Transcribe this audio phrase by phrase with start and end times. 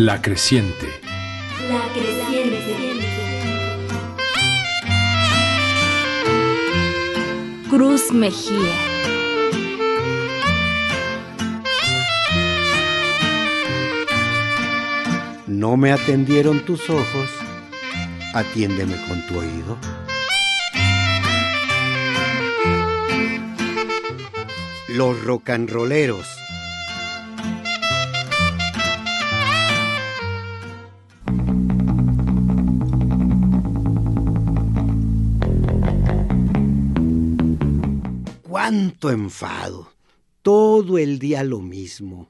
[0.00, 0.86] La creciente.
[1.68, 3.02] La creciente.
[7.68, 8.76] Cruz Mejía.
[15.48, 17.30] No me atendieron tus ojos,
[18.34, 19.78] atiéndeme con tu oído.
[24.90, 26.37] Los rocanroleros.
[38.68, 39.90] Cuánto enfado.
[40.42, 42.28] Todo el día lo mismo.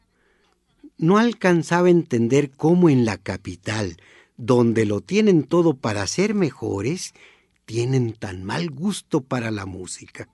[0.97, 3.97] No alcanzaba a entender cómo en la capital,
[4.37, 7.13] donde lo tienen todo para ser mejores,
[7.65, 10.29] tienen tan mal gusto para la música.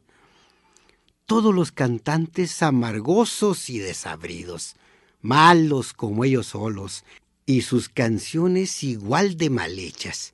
[1.25, 4.77] Todos los cantantes amargosos y desabridos,
[5.23, 7.07] malos como ellos solos,
[7.47, 10.33] y sus canciones igual de mal hechas.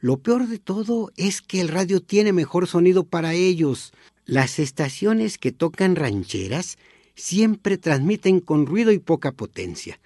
[0.00, 3.92] Lo peor de todo es que el radio tiene mejor sonido para ellos.
[4.26, 6.78] Las estaciones que tocan rancheras
[7.14, 10.00] siempre transmiten con ruido y poca potencia,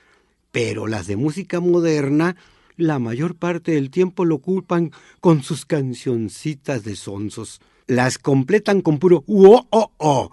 [0.51, 2.37] pero las de música moderna
[2.77, 4.91] la mayor parte del tiempo lo culpan
[5.21, 7.61] con sus cancioncitas de sonsos.
[7.87, 10.31] Las completan con puro uo o o.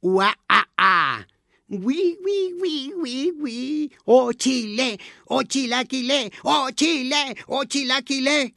[0.00, 1.26] Ua a a.
[1.68, 3.92] Wi wi wi wi wi.
[4.04, 8.52] Oh Chile, oh chilaquile, oh Chile, oh chilaquile.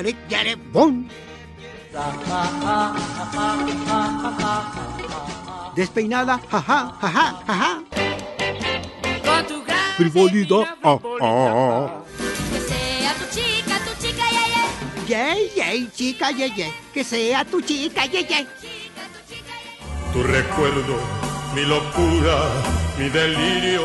[0.00, 1.04] Yare, yare, bom.
[5.76, 7.70] Despeinada, jaja, jaja, jaja.
[9.98, 12.00] Frivolidad, ah, ah.
[12.50, 15.36] Que sea tu chica, tu chica, yeah, yeah.
[15.36, 16.72] Yay, yay, chica, yay, yay.
[16.94, 18.46] Que sea tu chica, yay, yay.
[20.14, 20.96] Tu recuerdo,
[21.54, 22.38] mi locura,
[22.96, 23.84] mi delirio.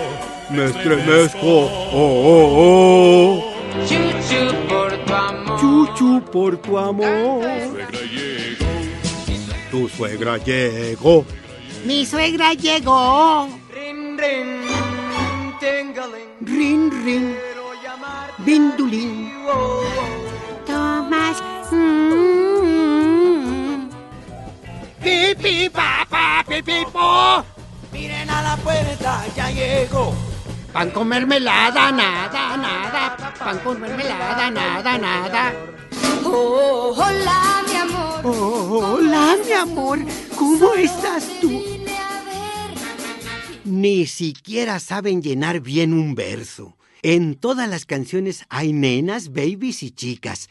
[0.50, 1.56] Me estremezco,
[1.92, 4.15] oh, oh, oh.
[5.66, 7.42] Chuchu por tu amor.
[7.42, 8.70] Suegra llegó,
[9.72, 11.26] Tu suegra llegó.
[11.86, 13.50] Mi suegra llegó.
[13.74, 14.62] Rin, rin,
[15.59, 16.30] tingling.
[16.42, 17.36] Rin, rin.
[17.36, 19.31] Quiero llamar Bindulín.
[20.68, 21.42] Tomás.
[21.72, 22.96] mm,
[25.03, 27.44] Pipi, papá, pipi, po.
[27.92, 30.14] Miren a la puerta, ya llegó.
[30.72, 33.18] Pan con mermelada, nada, nada.
[33.46, 35.54] Pan con mermelada, nada, nada.
[36.24, 38.22] Oh, hola, mi amor.
[38.24, 40.00] Oh, hola, mi amor.
[40.36, 41.62] ¿Cómo estás tú?
[43.64, 46.76] Ni siquiera saben llenar bien un verso.
[47.04, 50.50] En todas las canciones hay nenas, babies y chicas.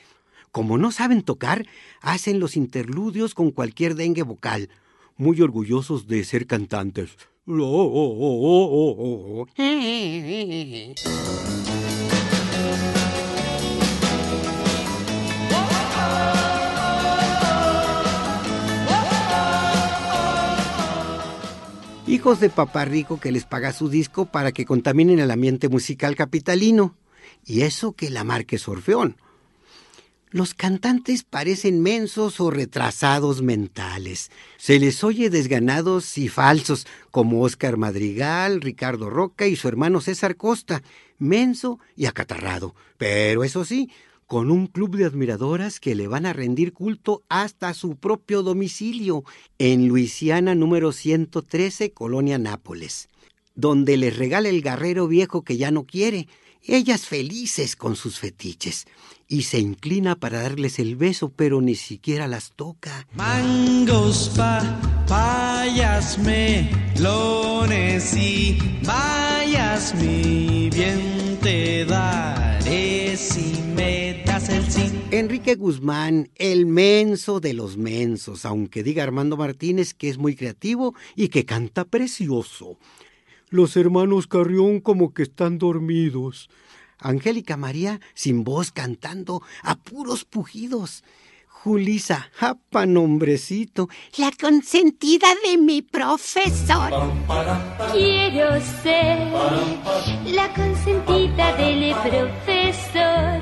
[0.53, 1.67] Como no saben tocar,
[2.01, 4.71] hacen los interludios con cualquier dengue vocal,
[5.17, 7.17] muy orgullosos de ser cantantes.
[7.45, 9.47] Oh, oh, oh,
[22.07, 26.17] Hijos de papá rico que les paga su disco para que contaminen el ambiente musical
[26.17, 26.95] capitalino.
[27.47, 29.17] Y eso que la marca es Orfeón.
[30.31, 34.31] Los cantantes parecen mensos o retrasados mentales.
[34.59, 40.37] Se les oye desganados y falsos, como Óscar Madrigal, Ricardo Roca y su hermano César
[40.37, 40.83] Costa,
[41.19, 42.75] menso y acatarrado.
[42.99, 43.91] Pero eso sí,
[44.27, 49.25] con un club de admiradoras que le van a rendir culto hasta su propio domicilio,
[49.59, 53.09] en Luisiana número 113, Colonia Nápoles,
[53.55, 56.29] donde les regala el guerrero viejo que ya no quiere,
[56.67, 58.87] ellas felices con sus fetiches,
[59.29, 63.07] y se inclina para darles el beso, pero ni siquiera las toca.
[63.15, 74.04] Mangos, papayas, melones y bayas, mi bien te daré si me.
[75.11, 80.95] Enrique Guzmán, el menso de los mensos, aunque diga Armando Martínez que es muy creativo
[81.15, 82.79] y que canta precioso.
[83.49, 86.51] Los hermanos Carrión como que están dormidos.
[86.99, 91.05] Angélica María sin voz cantando a puros pujidos.
[91.65, 93.89] Julisa, japa nombrecito,
[94.19, 96.93] La consentida de mi profesor.
[97.91, 99.19] Quiero ser
[100.27, 103.41] la consentida del profesor.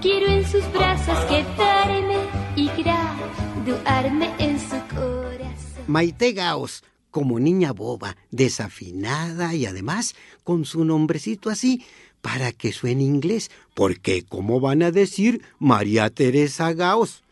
[0.00, 2.16] Quiero en sus brazos quedarme
[2.56, 5.84] y graduarme en su corazón.
[5.86, 6.82] Maite Gaos,
[7.12, 11.84] como niña boba, desafinada y además con su nombrecito así
[12.22, 17.22] para que suene inglés, porque ¿cómo van a decir María Teresa Gaos?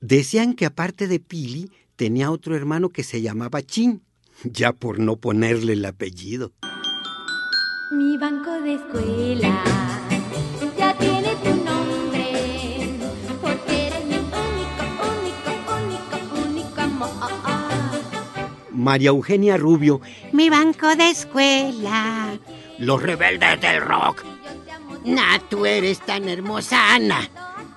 [0.00, 4.02] Decían que aparte de Pili tenía otro hermano que se llamaba Chin,
[4.44, 6.52] ya por no ponerle el apellido.
[7.92, 9.64] Mi banco de escuela
[10.78, 12.98] ya tiene tu nombre,
[13.40, 15.50] porque eres mi único, único,
[15.86, 17.10] único, único amor.
[18.72, 20.00] María Eugenia Rubio,
[20.32, 22.38] Mi banco de escuela.
[22.78, 24.24] los rebeldes del rock.
[25.04, 27.28] Nah, tú eres tan hermosa, Ana.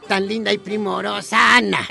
[0.08, 1.88] Tan linda y primorosa, Ana.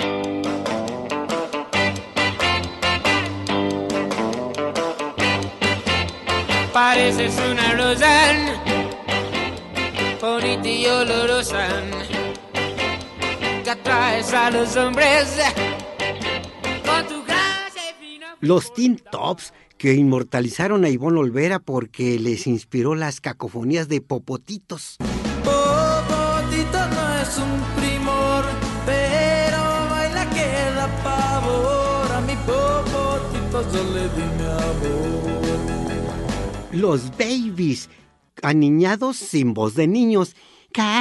[6.73, 8.35] Pareces una rosa
[10.21, 11.69] bonita y olorosa
[13.63, 15.37] que atraes a los hombres
[16.85, 22.95] con tu gracia y Los Teen Tops que inmortalizaron a Ivonne Olvera porque les inspiró
[22.95, 24.97] las cacofonías de Popotitos.
[27.35, 28.45] Es un primor,
[28.87, 29.61] pero
[29.91, 30.47] baila que
[30.77, 32.07] da pavor.
[32.13, 35.59] A mi popotito yo le di mi amor.
[36.71, 37.91] Los Babies,
[38.41, 40.37] aniñados sin voz de niños.
[40.73, 40.97] Cariño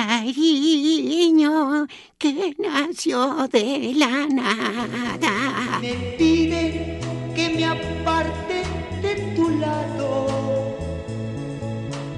[2.18, 5.80] que nació de la nada.
[5.82, 7.00] Me pide
[7.36, 8.64] que me aparte
[9.04, 10.26] de tu lado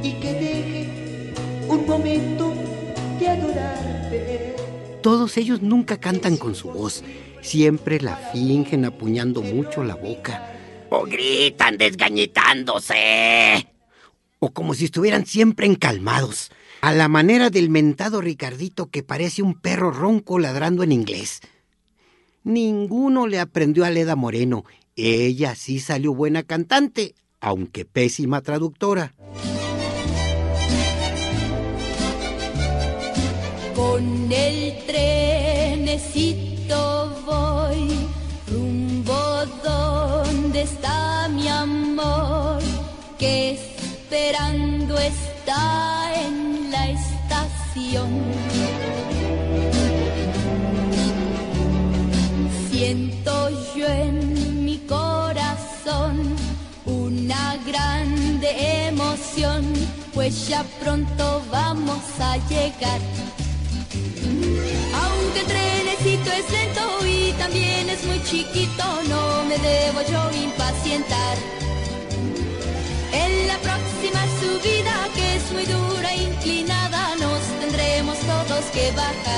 [0.01, 1.33] y que deje
[1.67, 2.34] un momento.
[5.05, 7.03] Todos ellos nunca cantan con su voz,
[7.43, 10.51] siempre la fingen apuñando mucho la boca.
[10.89, 13.67] O gritan desgañitándose.
[14.39, 16.49] o como si estuvieran siempre encalmados,
[16.81, 21.41] a la manera del mentado Ricardito que parece un perro ronco ladrando en inglés.
[22.43, 24.65] Ninguno le aprendió a Leda Moreno.
[24.95, 29.13] Ella sí salió buena cantante, aunque pésima traductora.
[33.95, 36.77] Con el trenecito
[37.25, 37.87] voy
[38.51, 42.61] rumbo donde está mi amor,
[43.17, 48.09] que esperando está en la estación.
[52.69, 56.35] Siento yo en mi corazón
[56.85, 59.63] una grande emoción,
[60.13, 62.99] pues ya pronto vamos a llegar.
[65.35, 71.37] El trenecito es lento y también es muy chiquito, no me debo yo impacientar.
[73.11, 79.35] En la próxima subida, que es muy dura e inclinada, nos tendremos todos que bajar.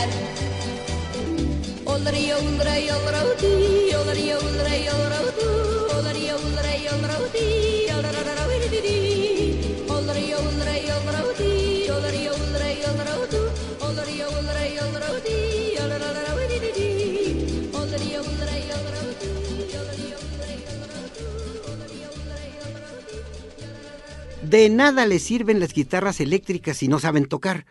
[24.49, 27.65] De nada les sirven las guitarras eléctricas si no saben tocar.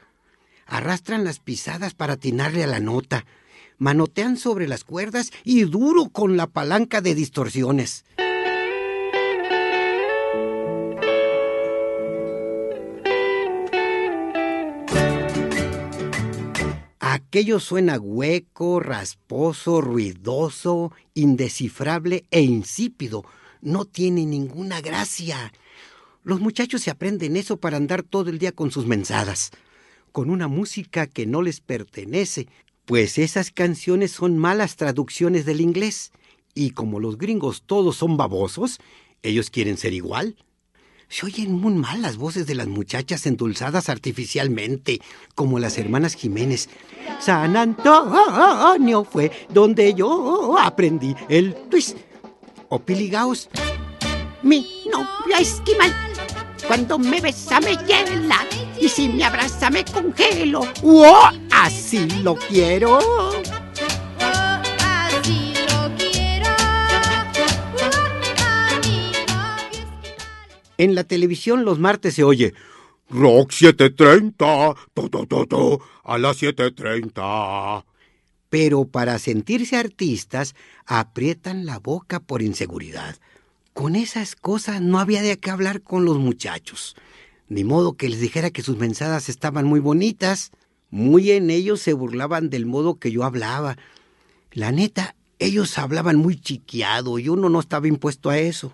[0.67, 3.24] Arrastran las pisadas para atinarle a la nota,
[3.79, 8.05] manotean sobre las cuerdas y duro con la palanca de distorsiones.
[17.00, 23.24] Aquello suena hueco, rasposo, ruidoso, indescifrable e insípido.
[23.62, 25.55] No tiene ninguna gracia.
[26.26, 29.52] Los muchachos se aprenden eso para andar todo el día con sus mensadas,
[30.10, 32.48] con una música que no les pertenece,
[32.84, 36.10] pues esas canciones son malas traducciones del inglés.
[36.52, 38.80] Y como los gringos todos son babosos,
[39.22, 40.34] ellos quieren ser igual.
[41.08, 45.00] Se oyen muy mal las voces de las muchachas endulzadas artificialmente,
[45.36, 46.68] como las hermanas Jiménez.
[47.20, 51.96] San Antonio fue donde yo aprendí el twist.
[52.68, 53.48] O Piligaos.
[54.42, 56.06] Mi novia esquimal.
[56.67, 58.44] Cuando me besa me hiela.
[58.81, 60.63] Y si me abraza me congelo.
[60.82, 61.31] ¡Oh!
[61.51, 62.99] Así lo quiero.
[64.81, 66.51] Así lo quiero.
[67.13, 67.44] Novio
[68.67, 68.82] esquimal.
[70.79, 72.55] En la televisión los martes se oye
[73.08, 77.85] Rock 730, to, to, to, to, a las 730.
[78.49, 80.55] Pero para sentirse artistas
[80.87, 83.17] aprietan la boca por inseguridad.
[83.76, 86.96] Con esas cosas no había de qué hablar con los muchachos.
[87.50, 90.50] Ni modo que les dijera que sus mensadas estaban muy bonitas.
[90.88, 93.76] Muy en ellos se burlaban del modo que yo hablaba.
[94.50, 98.72] La neta, ellos hablaban muy chiqueado y uno no estaba impuesto a eso.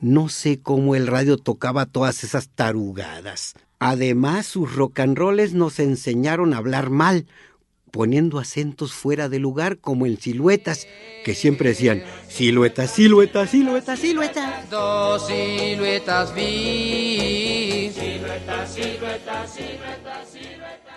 [0.00, 3.54] No sé cómo el radio tocaba todas esas tarugadas.
[3.78, 7.26] Además, sus rolls nos enseñaron a hablar mal,
[7.94, 10.88] poniendo acentos fuera de lugar como en siluetas,
[11.24, 14.64] que siempre decían silueta, silueta, silueta, silueta.
[14.68, 17.92] Dos siluetas vi.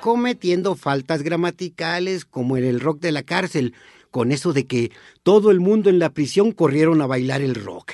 [0.02, 3.76] Cometiendo faltas gramaticales como en el rock de la cárcel,
[4.10, 7.92] con eso de que todo el mundo en la prisión corrieron a bailar el rock.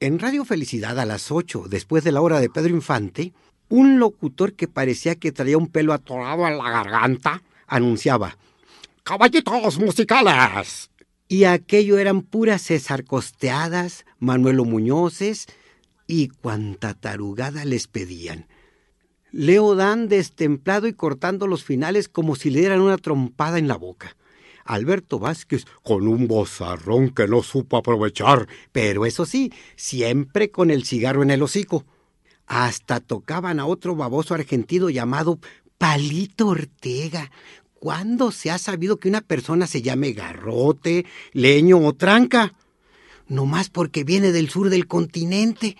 [0.00, 3.32] En Radio Felicidad a las 8, después de la hora de Pedro Infante,
[3.70, 7.40] un locutor que parecía que traía un pelo atorado a la garganta
[7.72, 8.36] anunciaba
[9.02, 10.90] Caballitos musicales.
[11.26, 15.46] Y aquello eran puras César Costeadas, Manuelo Muñozes
[16.06, 18.46] y cuanta tarugada les pedían.
[19.32, 23.76] Leo Dan destemplado y cortando los finales como si le dieran una trompada en la
[23.76, 24.16] boca.
[24.64, 30.84] Alberto Vázquez con un bozarrón que no supo aprovechar, pero eso sí, siempre con el
[30.84, 31.84] cigarro en el hocico.
[32.46, 35.40] Hasta tocaban a otro baboso argentino llamado
[35.78, 37.32] Palito Ortega.
[37.82, 42.54] ¿Cuándo se ha sabido que una persona se llame garrote, leño o tranca?
[43.26, 45.76] No más porque viene del sur del continente.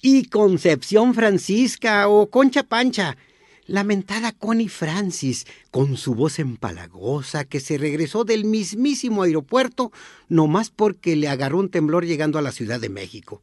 [0.00, 3.16] Y Concepción Francisca o Concha Pancha,
[3.66, 9.90] lamentada Connie Francis, con su voz empalagosa, que se regresó del mismísimo aeropuerto,
[10.28, 13.42] no más porque le agarró un temblor llegando a la Ciudad de México.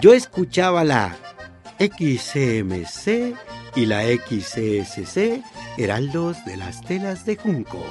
[0.00, 1.16] Yo escuchaba la
[1.82, 3.34] XCMC
[3.74, 5.42] y la XCSC,
[5.76, 7.84] heraldos de las telas de Junco,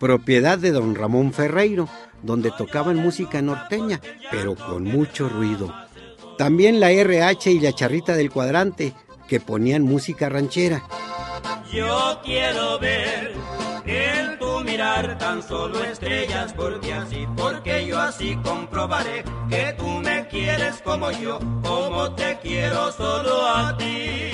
[0.00, 1.88] propiedad de don Ramón Ferreiro,
[2.22, 5.72] donde tocaban música norteña, pero con mucho ruido.
[6.38, 8.94] También la RH y la charrita del cuadrante,
[9.28, 10.82] que ponían música ranchera.
[11.72, 13.34] Yo quiero ver
[14.38, 14.43] tu
[14.74, 16.52] mirar tan solo estrellas,
[16.94, 23.46] así, porque yo así comprobaré que tú me quieres como yo, como te quiero solo
[23.46, 24.32] a ti.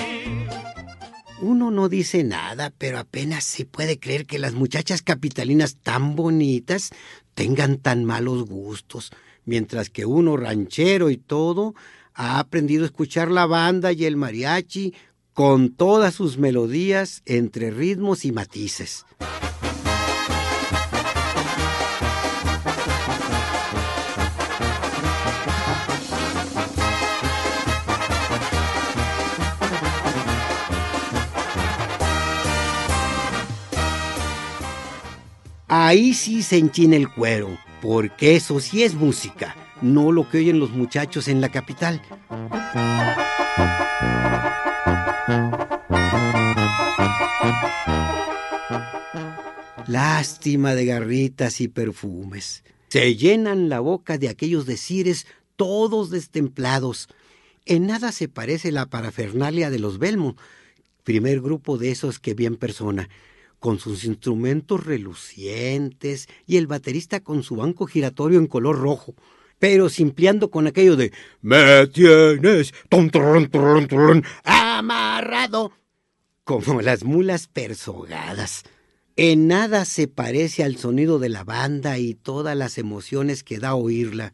[1.43, 6.89] Uno no dice nada, pero apenas se puede creer que las muchachas capitalinas tan bonitas
[7.35, 9.11] tengan tan malos gustos,
[9.45, 11.75] mientras que uno ranchero y todo
[12.15, 14.95] ha aprendido a escuchar la banda y el mariachi
[15.35, 19.05] con todas sus melodías entre ritmos y matices.
[35.91, 40.61] Ahí sí se enchina el cuero, porque eso sí es música, no lo que oyen
[40.61, 42.01] los muchachos en la capital.
[49.89, 52.63] Lástima de garritas y perfumes.
[52.91, 57.09] Se llenan la boca de aquellos decires todos destemplados.
[57.67, 60.37] En nada se parece la parafernalia de los Belmo,
[61.03, 63.09] primer grupo de esos que vi en persona,
[63.61, 69.15] con sus instrumentos relucientes y el baterista con su banco giratorio en color rojo,
[69.59, 71.13] pero simpleando con aquello de
[71.43, 75.73] Me tienes ton, tron, tron, amarrado,
[76.43, 78.65] como las mulas persogadas.
[79.17, 83.75] En nada se parece al sonido de la banda y todas las emociones que da
[83.75, 84.33] oírla.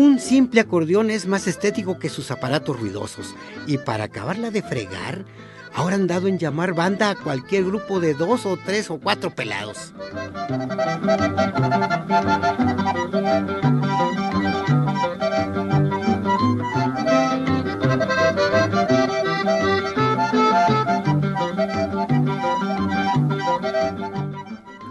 [0.00, 3.34] Un simple acordeón es más estético que sus aparatos ruidosos,
[3.66, 5.26] y para acabarla de fregar,
[5.74, 9.28] ahora han dado en llamar banda a cualquier grupo de dos o tres o cuatro
[9.28, 9.92] pelados.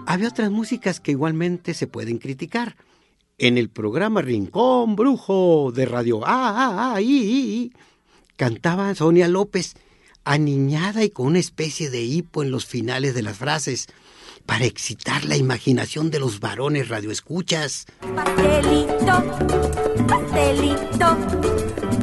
[0.05, 2.75] Había otras músicas que igualmente se pueden criticar.
[3.41, 7.71] En el programa Rincón Brujo de Radio Ah, ah, ah, i,
[8.35, 9.75] cantaba Sonia López,
[10.25, 13.87] aniñada y con una especie de hipo en los finales de las frases,
[14.45, 17.85] para excitar la imaginación de los varones radioescuchas.
[18.13, 19.23] Pastelito,
[20.05, 21.17] pastelito.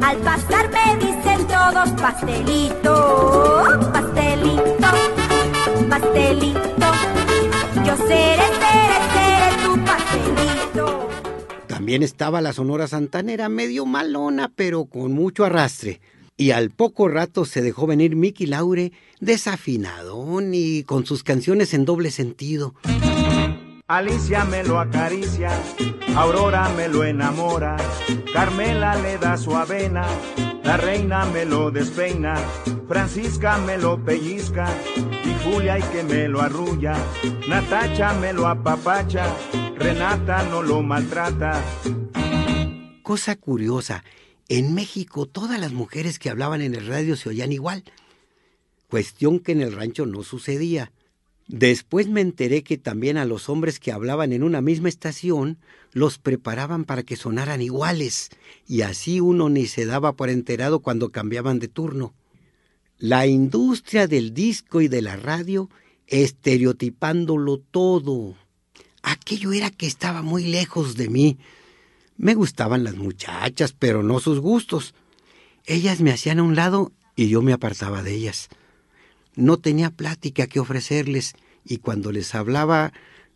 [0.01, 3.63] Al pasar me dicen todos pastelito,
[3.93, 4.87] pastelito,
[5.87, 6.87] pastelito.
[7.85, 9.16] Yo seré, seré.
[11.87, 16.01] También estaba la Sonora Santanera, medio malona, pero con mucho arrastre.
[16.35, 18.91] Y al poco rato se dejó venir Mickey Laure,
[19.21, 22.75] desafinadón y con sus canciones en doble sentido.
[23.89, 25.49] Alicia me lo acaricia,
[26.13, 27.77] Aurora me lo enamora,
[28.33, 30.05] Carmela le da su avena,
[30.61, 32.35] la reina me lo despeina,
[32.89, 34.67] Francisca me lo pellizca,
[35.23, 36.97] y Julia y que me lo arrulla,
[37.47, 39.33] Natacha me lo apapacha,
[39.77, 41.63] Renata no lo maltrata.
[43.03, 44.03] Cosa curiosa,
[44.49, 47.85] en México todas las mujeres que hablaban en el radio se oían igual,
[48.89, 50.91] cuestión que en el rancho no sucedía.
[51.47, 55.57] Después me enteré que también a los hombres que hablaban en una misma estación
[55.93, 58.29] los preparaban para que sonaran iguales,
[58.67, 62.13] y así uno ni se daba por enterado cuando cambiaban de turno.
[62.99, 65.69] La industria del disco y de la radio
[66.07, 68.35] estereotipándolo todo.
[69.01, 71.37] Aquello era que estaba muy lejos de mí.
[72.17, 74.95] Me gustaban las muchachas, pero no sus gustos.
[75.65, 78.49] Ellas me hacían a un lado y yo me apartaba de ellas.
[79.37, 82.91] No tenía plática que ofrecerles y cuando les hablaba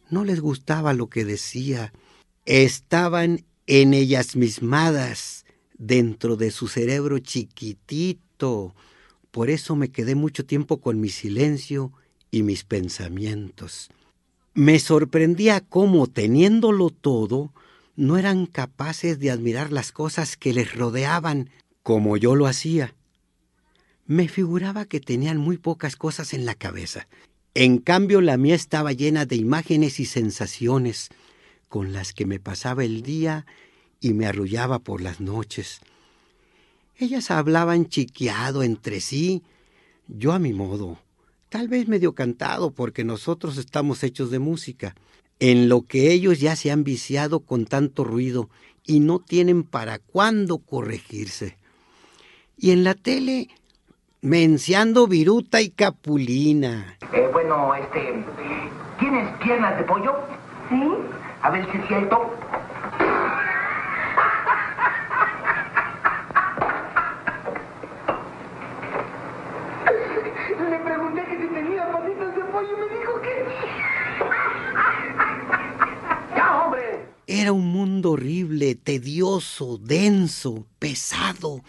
[0.10, 1.94] no les gustaba lo que decía.
[2.46, 5.46] Estaban en ellas mismadas,
[5.78, 8.76] dentro de su cerebro chiquitito.
[9.30, 11.94] Por eso me quedé mucho tiempo con mi silencio
[12.32, 13.90] y mis pensamientos.
[14.54, 17.54] Me sorprendía cómo, teniéndolo todo,
[17.96, 21.52] no eran capaces de admirar las cosas que les rodeaban
[21.84, 22.96] como yo lo hacía.
[24.06, 27.08] Me figuraba que tenían muy pocas cosas en la cabeza.
[27.54, 31.10] En cambio, la mía estaba llena de imágenes y sensaciones
[31.68, 33.46] con las que me pasaba el día
[34.00, 35.82] y me arrullaba por las noches.
[36.98, 39.44] Ellas hablaban chiqueado entre sí,
[40.08, 41.00] yo a mi modo,
[41.50, 44.96] tal vez medio cantado porque nosotros estamos hechos de música,
[45.40, 48.50] en lo que ellos ya se han viciado con tanto ruido
[48.86, 51.58] y no tienen para cuándo corregirse.
[52.58, 53.50] Y en la tele
[54.22, 56.98] menciando viruta y capulina.
[57.12, 58.24] Eh, bueno, este.
[59.00, 60.16] ¿Tienes piernas de pollo?
[60.70, 60.82] Sí.
[61.42, 62.32] A ver si es cierto.
[70.70, 73.46] Le pregunté que si tenía patitas de pollo y me dijo que
[76.36, 77.06] ¡Ya, hombre!
[77.26, 81.64] Era un mundo horrible, tedioso, denso, pesado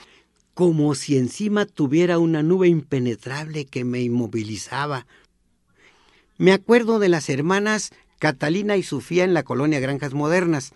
[0.55, 5.07] como si encima tuviera una nube impenetrable que me inmovilizaba.
[6.38, 10.73] Me acuerdo de las hermanas Catalina y Sofía en la colonia Granjas Modernas.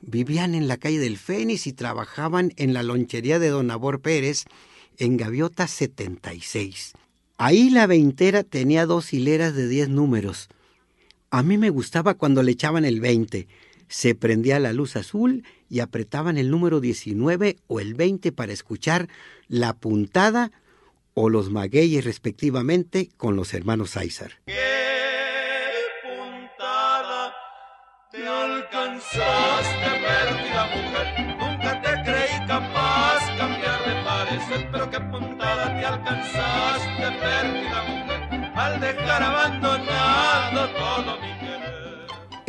[0.00, 4.44] Vivían en la calle del Fénix y trabajaban en la lonchería de Don Abor Pérez
[4.96, 6.92] en Gaviota 76.
[7.36, 10.48] Ahí la veintera tenía dos hileras de diez números.
[11.30, 13.46] A mí me gustaba cuando le echaban el veinte.
[13.88, 19.08] Se prendía la luz azul y apretaban el número 19 o el 20 para escuchar
[19.48, 20.50] la puntada
[21.14, 24.32] o los magueyes respectivamente con los hermanos Aizar.
[24.46, 24.52] ¡Qué
[26.02, 27.32] puntada!
[28.10, 31.38] Te alcanzaste, perdida mujer.
[31.38, 38.80] Nunca te creí capaz cambiar de parecer, pero qué puntada te alcanzaste, perdida mujer, al
[38.80, 41.39] dejar abandonado todo mi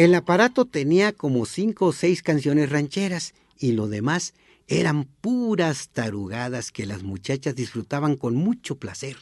[0.04, 4.34] el aparato tenía como cinco o seis canciones rancheras y lo demás
[4.68, 9.18] eran puras tarugadas que las muchachas disfrutaban con mucho placer.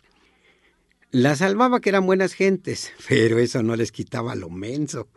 [1.11, 5.09] Las salvaba que eran buenas gentes, pero eso no les quitaba lo menso.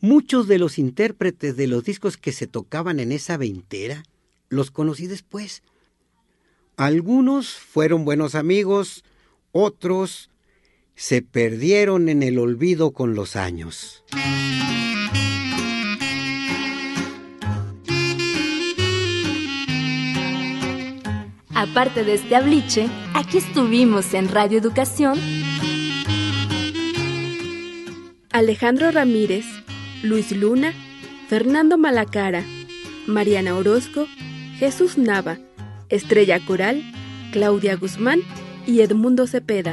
[0.00, 4.02] Muchos de los intérpretes de los discos que se tocaban en esa veintera
[4.48, 5.62] los conocí después.
[6.76, 9.04] Algunos fueron buenos amigos,
[9.52, 10.29] otros
[11.00, 14.04] se perdieron en el olvido con los años.
[21.54, 25.18] Aparte de este abliche, aquí estuvimos en Radio Educación.
[28.30, 29.46] Alejandro Ramírez,
[30.02, 30.74] Luis Luna,
[31.30, 32.44] Fernando Malacara,
[33.06, 34.06] Mariana Orozco,
[34.58, 35.38] Jesús Nava,
[35.88, 36.82] Estrella Coral,
[37.32, 38.20] Claudia Guzmán
[38.66, 39.72] y Edmundo Cepeda.